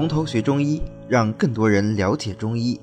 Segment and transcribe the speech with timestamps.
[0.00, 2.80] 从头学中医，让更多人了解中医。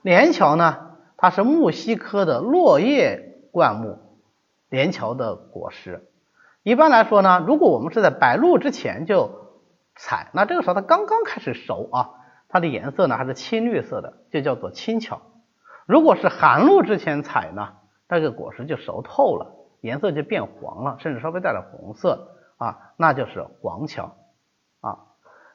[0.00, 3.98] 连翘呢，它是木犀科的落叶灌木
[4.70, 6.08] 连翘的果实。
[6.62, 9.60] 一般来说呢，如果我们是在白露之前就
[9.94, 12.10] 采，那这个时候它刚刚开始熟啊，
[12.48, 15.20] 它的颜色呢还是青绿色的，就叫做青翘。
[15.84, 17.74] 如果是寒露之前采呢，
[18.08, 24.16] 这个果实就熟透了，颜色就变黄了，甚至稍微带点红色啊，那就是黄翘
[24.82, 24.98] 啊。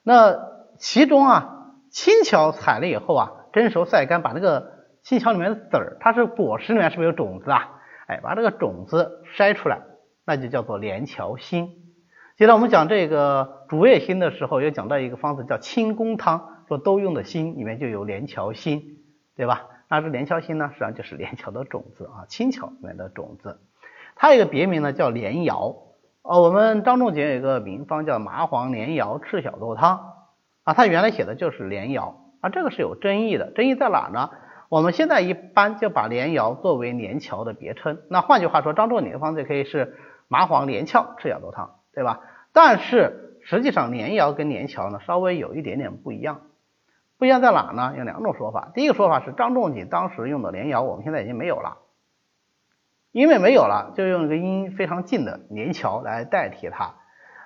[0.01, 0.39] 那
[0.79, 4.71] 其中啊，青巧采了以后啊，蒸熟晒干，把那个
[5.03, 7.81] 青巧里面的籽儿，它是果实里面是不是有种子啊？
[8.07, 9.81] 哎，把这个种子筛出来。
[10.29, 11.69] 那就叫做连翘心。
[12.35, 18.97] 记得我们讲这个竹叶心的时候，有讲到一个方子叫清宫汤，说都用的心里面就有连翘心，
[19.37, 19.67] 对吧？
[19.87, 23.61] 那这连翘心呢，实际上就是连翘的种子啊，青巧里面的种子。
[24.17, 25.73] 它有一个别名呢，叫连瑶。
[26.27, 30.13] 哦，我们张仲景有一个名方叫麻黄连瑶赤小豆汤
[30.63, 34.29] 啊，他原来写的就是连瑶啊，这个是有争议的，争议在哪呢？
[34.69, 37.99] 我们现在一般就把连瑶作为连翘的别称。
[38.09, 39.95] 那换句话说，张仲景的方子可以是。
[40.29, 42.19] 麻黄连翘赤小豆汤，对吧？
[42.51, 46.41] 但是实际上连瑶跟连翘呢稍微有一点点不一样，
[47.17, 47.93] 不一样在哪呢？
[47.97, 48.69] 有两种说法。
[48.73, 51.77] 第一个说法是张仲景当时用的连瑶，我们现在已经没有了，
[53.11, 56.95] 因为没有了，就用一个音非常近的连翘来代替它。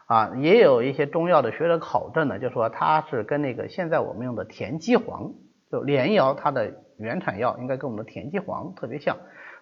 [0.06, 5.32] 啊，也有一些中药的学者考证呢，就说它是跟那个现在我们用的田鸡黄，
[5.72, 9.18] 就连瑶它的原产药应该跟我们的田鸡黄特别像，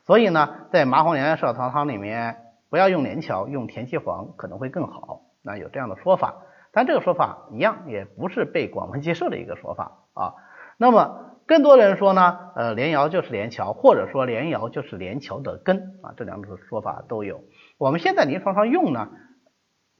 [0.06, 2.38] 所以呢，在麻黄连翘赤小豆汤里面。
[2.72, 5.22] 不要用连翘，用田七黄可能会更好。
[5.42, 6.36] 那有这样的说法，
[6.72, 10.36] 但这个说法一样也不是被广泛接受的一个说法啊。
[10.78, 17.44] 那么更多人说呢，呃，连瑶就是连翘，或者说连瑶就是连翘的根啊，这两种说法都有。
[17.80, 19.10] 我们现在临床上用呢，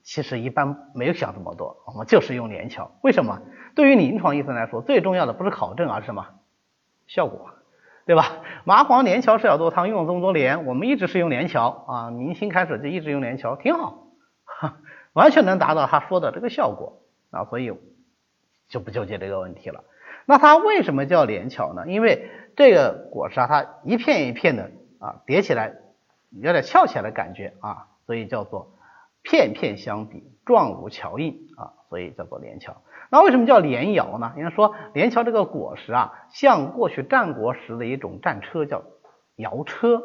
[0.04, 2.92] 其实一般没有想这么多，我们就是用连翘。
[3.02, 3.40] 为什么？
[3.74, 6.24] 对于临床医生来说，最重要的不是考证，而是什么？
[7.08, 7.50] 效果。
[8.06, 8.26] 对吧？
[8.62, 14.06] 麻黄连翘赤小豆汤用了这么多年，我们一直是用连翘啊，明清开始就一直用连翘，挺好，
[15.14, 17.72] 完全能达到他说的这个效果啊，所以
[18.68, 19.82] 就不纠结这个问题了。
[20.30, 21.88] 那它为什么叫连翘呢？
[21.88, 24.70] 因为这个果实啊，它一片一片的
[25.00, 25.74] 啊叠起来，
[26.30, 28.78] 有点翘起来的感觉啊，所以叫做
[29.22, 32.80] 片片相比，状如桥印啊，所以叫做连翘。
[33.10, 34.32] 那为什么叫连摇呢？
[34.36, 38.84] 因为说连翘这个果实啊，像过去战国时的一种战车，叫
[39.34, 40.00] 摇车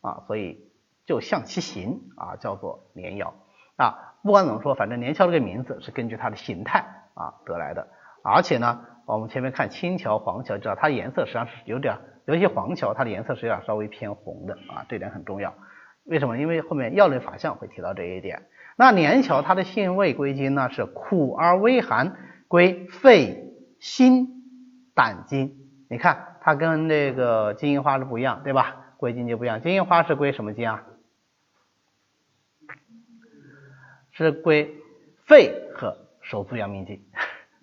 [0.00, 0.68] 啊，所以
[1.06, 3.34] 就象其形啊，叫做连摇
[3.76, 4.16] 啊。
[4.24, 7.86] 不管怎么说，反正连翘这个名字是根据它的形态啊得来的。
[8.24, 15.54] 而且呢，我们前面看青桥、黄桥，知道它颜色实际上是有点，尤其黄桥，它的颜色是有点稍微偏红的啊，这点很重要。
[16.04, 16.38] 为什么？
[16.38, 18.42] 因为后面药论法象会提到这一点。
[18.76, 22.16] 那连翘它的性味归经呢是苦而微寒，
[22.48, 24.28] 归肺、心、
[24.94, 25.56] 胆经。
[25.88, 28.94] 你看它跟那个金银花是不一样，对吧？
[28.96, 29.60] 归经就不一样。
[29.60, 30.84] 金银花是归什么经啊？
[34.12, 34.74] 是归
[35.26, 37.02] 肺和手足阳明经，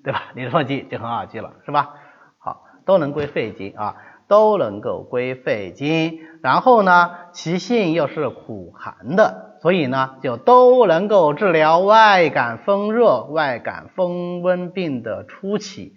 [0.03, 0.31] 对吧？
[0.35, 1.95] 你说记就很好记了，是吧？
[2.39, 3.97] 好，都能归肺经啊，
[4.27, 6.19] 都能够归肺经。
[6.41, 9.49] 然后呢，其性又是苦寒的。
[9.61, 15.95] 所以呢，就都能够治疗外感风热、外感风温病的初期，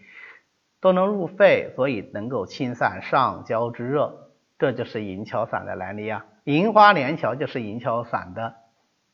[0.82, 6.26] 都能入肺，所以能够清散上焦之热，这就是银翘散的来历啊。
[6.44, 8.56] 银花连翘就是银翘散的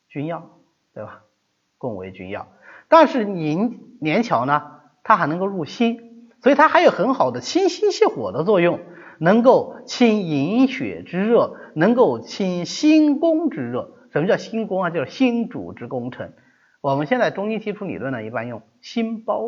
[0.09, 0.49] 君药，
[0.93, 1.21] 对吧？
[1.77, 2.47] 共为君药。
[2.89, 8.79] 但是银连翘呢，它还能够入心，所以它还有很好的清心泻火的作用，
[9.19, 13.91] 能够清营血之热，能够清心宫之热。
[14.11, 14.89] 什么叫心宫啊？
[14.89, 16.33] 就是心主之功臣。
[16.81, 19.41] 我们现在中医基础理论呢，一般用心包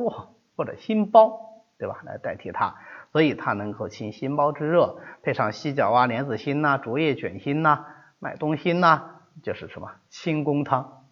[0.56, 1.40] 或者心包，
[1.78, 2.02] 对吧？
[2.06, 2.76] 来代替它，
[3.12, 7.86] 所以它能够清心包之热，配上犀角啊、莲子心呐、竹叶卷心呐、
[8.20, 11.08] 麦冬心呐，就是什么清宫汤，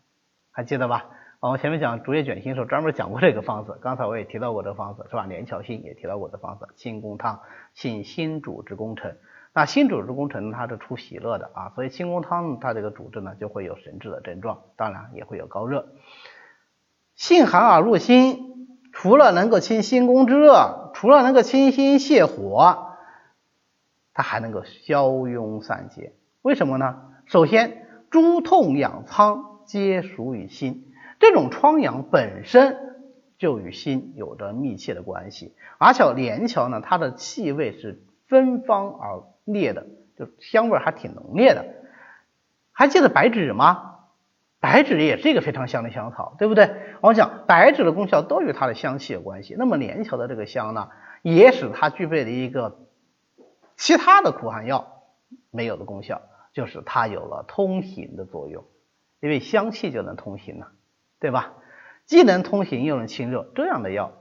[0.52, 1.10] 还记得吧？
[1.50, 3.80] 我前面讲竹叶卷心的时候，专门讲过这个方子。
[3.82, 5.26] 刚才我也提到过这个方子，是吧？
[5.26, 7.40] 连翘心也提到过这方子，清宫汤，
[7.74, 9.18] 清心主之功臣。
[9.52, 15.88] 那心主之功臣，它是出喜乐的啊，所以清宫汤它这个主治呢就会有神志的症状，当然也会有高热。
[17.16, 22.98] 性寒而入心，除了能够清心宫之热，除了能够清心泻火，
[24.14, 26.14] 它还能够消痈散结。
[26.44, 27.02] 为什么呢？
[27.26, 30.91] 首先，诸痛痒疮皆属于心，
[31.22, 32.76] 这种疮疡本身
[33.38, 39.24] 就与心有着密切的关系，而且连翘呢，它的气味是芬芳而。
[39.44, 39.88] 烈的，
[40.18, 41.66] 就香味还挺浓烈的。
[42.72, 43.96] 还记得白芷吗？
[44.60, 46.76] 白芷也是一个非常香的香草，对不对？
[47.02, 49.56] 我们讲白芷的功效都与它的香气有关系。
[49.58, 50.90] 那么连翘的这个香呢，
[51.24, 52.78] 也使它具备了一个
[53.76, 55.02] 其他的苦寒药
[55.50, 56.22] 没有的功效，
[56.54, 58.64] 就是它有了通行的作用，
[59.22, 60.72] 因为香气就能通行了，
[61.22, 61.54] 对吧？
[62.06, 64.12] 既能通行又能清热，这样的药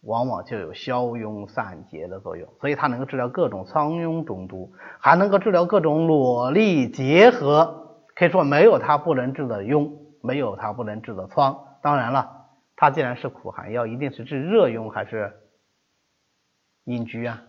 [0.00, 7.98] 往往就有消痈散结的作用，所以它能够治疗各种疮痈肿毒，还能够治疗各种裸痢结核。
[8.14, 9.90] 可以说没有它不能治的痈，
[10.22, 11.78] 没有它不能治的疮。
[11.82, 15.34] 当然了，它既然是苦寒药，一定是治热痈还是
[16.84, 17.42] 阴疽啊？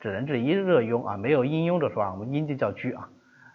[0.00, 3.08] 只能治阴热痈啊，没有阴痈的说法，我们阴就叫疽啊，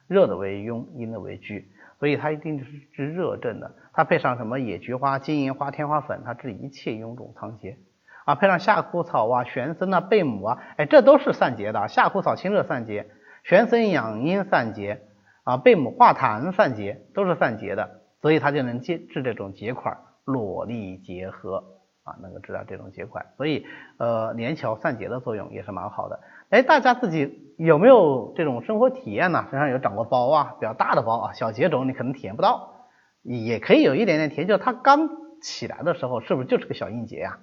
[0.07, 1.63] 热的为痈，阴的为疽，
[1.99, 3.75] 所以它一定是治热症的。
[3.93, 7.77] 它配上什么野菊花、金银花、天花粉，它治一切臃肿疮结
[8.25, 8.35] 啊。
[8.35, 11.87] 配上夏枯草啊、玄参啊、贝母啊，哎，这都是散结的。
[11.87, 13.07] 夏枯草清热散结，
[13.43, 15.01] 玄参养阴散结。
[15.45, 21.63] 啊，贝母化痰散结都是散结的，所以它就能治治这种结块、裸痢结核
[22.03, 23.25] 啊，能够治疗这种结块。
[23.35, 23.65] 所以
[23.97, 26.19] 呃，连翘散结的作用也是蛮好的。
[26.49, 29.47] 哎，大家自己有没有这种生活体验呢？
[29.51, 32.87] 身上有长过包啊，比较大的包啊，小结肿你可能体验不到，
[33.23, 35.09] 也可以有一点点体验，就是它刚
[35.41, 37.39] 起来的时候是不是就是个小硬结呀？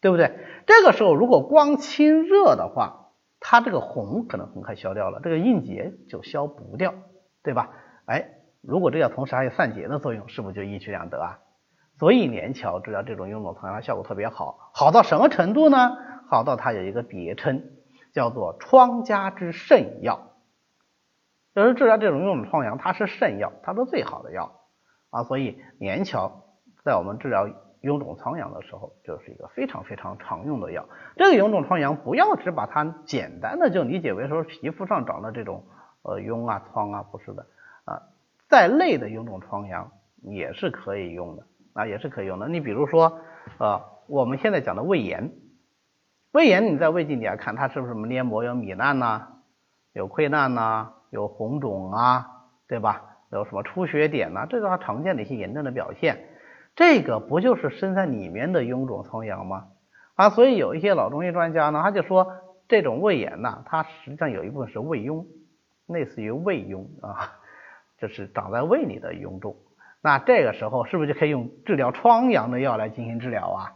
[0.00, 0.32] 对不对？
[0.66, 6.94] 这个时候如果光清热的话，它这个红可能很快消掉了，这个硬结就消不掉。
[7.40, 7.70] 对吧？
[8.04, 8.28] 哎，
[8.60, 11.38] 如果这药同时还有散结的作用，是不是就一举两得啊？
[11.98, 15.96] 所以连翘治疗这种臃肿疮疡效果特别好，好到什么程度呢？
[16.28, 17.62] 好到它有一个别称，
[18.12, 20.32] 叫做疮家之肾药。
[21.54, 24.52] 就是治疗这种臃肿疮疡，它是肾药，它是最好的药
[25.10, 25.24] 啊。
[25.24, 26.44] 所以连翘
[26.84, 27.48] 在我们治疗
[27.82, 30.84] 臃肿疮疡的时候，就是一个非常非常常用的药。
[31.16, 35.64] 这个臃肿疮疡不要只把它简单的就理解为说皮肤上长的这种。
[36.02, 37.44] 呃，痈啊，疮啊，不是的
[37.84, 38.00] 啊，
[38.48, 39.90] 再类的臃肿疮疡
[40.22, 41.42] 也是可以用的
[41.74, 42.48] 啊，也是可以用的。
[42.48, 43.18] 你比如说，
[43.58, 45.32] 呃，我们现在讲的胃炎，
[46.32, 49.28] 胃炎你在胃镜底下看，它是不是什么黏膜有糜烂呐，
[49.92, 52.26] 有溃烂呐，有红肿啊，
[52.68, 53.02] 对吧？
[53.30, 56.28] 有什么出血点呐，这是它常见的一些炎症的表现。
[56.76, 59.66] 这个不就是身在里面的臃肿疮疡吗？
[60.14, 62.32] 啊，所以有一些老中医专家呢，他就说
[62.68, 65.26] 这种胃炎呐，它实际上有一部分是胃痈。
[65.86, 67.38] 类似于胃痈啊，
[67.98, 69.56] 就是长在胃里的痈肿，
[70.02, 73.72] 那这个时候是不是就可以用治疗疮疡的药来进行治疗啊？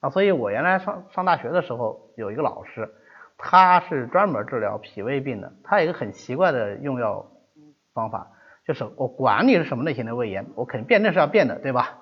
[0.00, 2.92] 啊，所以我原来上上大学的时候有一个老师，
[3.38, 7.30] 他是专门治疗脾胃病的，他有一个很奇怪的用药
[7.92, 8.32] 方法，
[8.64, 11.98] 就是我管你是什么类型的胃炎，我肯定辩证是要辨的，对吧？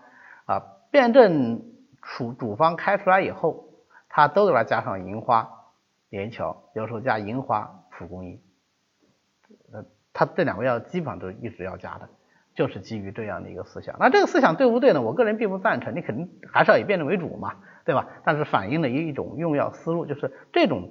[0.47, 1.63] 啊，辩证
[2.03, 3.65] 处主方开出来以后，
[4.09, 5.49] 他都给他加上银花、
[6.09, 8.41] 连翘，有时候加银花、蒲公英。
[9.73, 12.09] 呃，他这两味药基本上都一直要加的，
[12.55, 13.97] 就是基于这样的一个思想。
[13.99, 15.03] 那这个思想对不对呢？
[15.03, 17.57] 我个人并不赞成，你肯定还是要以辩证为主嘛，
[17.89, 18.07] 对吧？
[18.23, 20.91] 但是反映了一种用药思路，就是这种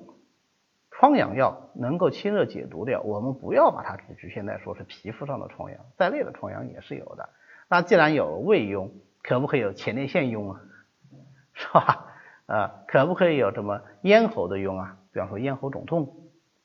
[0.89, 7.29] 疮疡药能够清热解毒的药，我们不要把它只局限在说是皮肤上的疮疡，在内的疮疡也是有的。
[7.69, 8.89] 那既然有胃痈，
[9.21, 10.61] 可不可以有前列腺痈啊？
[11.53, 12.15] 是吧？
[12.47, 14.97] 呃，可不可以有什么咽喉的痈啊？
[15.13, 16.15] 比方说咽喉肿痛，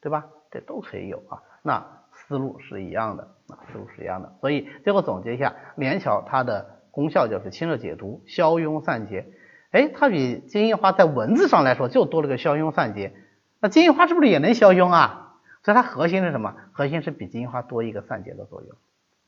[0.00, 0.28] 对吧？
[0.50, 1.42] 这都可以有啊。
[1.62, 4.32] 那思路是一样的啊，思路是一样的。
[4.40, 9.26] 所以最后总结一下，连翘它的功效就是清热解毒、消痈散结。
[9.72, 13.12] 哎，它比金银花在文字上来说就多了个消痈散结。
[13.58, 15.38] 那金银花是不是也能消痈啊？
[15.62, 16.54] 所以它核心是什么？
[16.72, 18.76] 核心是比金银花多一个散结的作用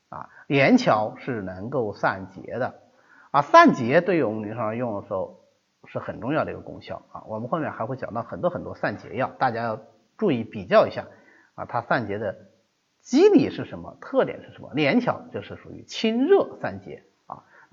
[0.09, 0.29] 啊。
[0.47, 2.75] 连翘是能够散结的
[3.31, 5.41] 啊，散结对于我们临床上用的时候
[5.87, 7.23] 是很重要的一个功效啊。
[7.27, 9.81] 我们后面还会讲到很多很多散结药，大家要
[10.17, 11.05] 注意比较一下。
[11.55, 12.35] 啊，它散结的
[12.99, 13.97] 机理是什么？
[14.01, 14.69] 特点是什么？
[14.73, 17.03] 连翘就是属于清热散结。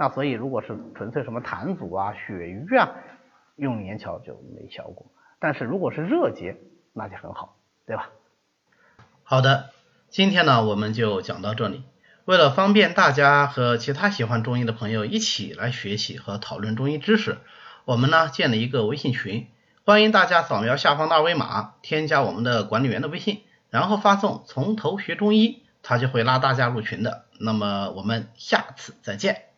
[0.03, 2.91] 那所以如果是纯粹什么痰阻啊、血瘀啊，
[3.55, 5.07] 用连翘就没效果。
[5.39, 6.57] 但是如果是热结，
[6.93, 7.57] 那就很好，
[7.87, 8.11] 对吧？
[9.23, 9.71] 好的，
[10.09, 11.85] 今天呢我们就讲到这里。
[12.25, 17.39] 为了方便大家和其他喜欢中医的朋友一起来学习和讨论中医知识，
[17.85, 19.47] 我们呢建了一个微信群，
[19.85, 23.43] 欢迎大家扫描下方的二维码，添加我们的管理员的微信。
[23.71, 27.27] 然后发送“从头学中医”，他就会拉大家入群的。
[27.39, 29.52] 那么我们下次再见。